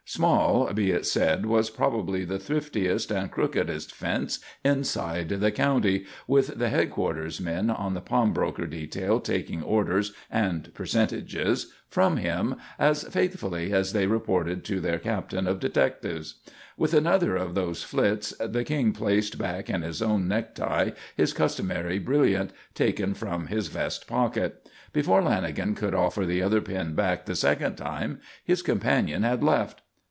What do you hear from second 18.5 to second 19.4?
King placed